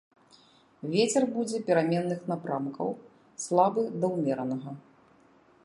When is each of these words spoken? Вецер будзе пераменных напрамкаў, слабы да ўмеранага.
Вецер 0.93 1.23
будзе 1.35 1.57
пераменных 1.67 2.19
напрамкаў, 2.33 2.87
слабы 3.45 3.81
да 4.01 4.07
ўмеранага. 4.15 4.69